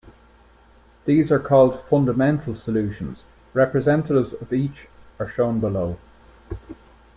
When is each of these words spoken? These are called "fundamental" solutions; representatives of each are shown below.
These 1.05 1.31
are 1.31 1.37
called 1.39 1.79
"fundamental" 1.85 2.55
solutions; 2.55 3.23
representatives 3.53 4.33
of 4.33 4.51
each 4.51 4.87
are 5.19 5.27
shown 5.27 5.59
below. 5.59 5.99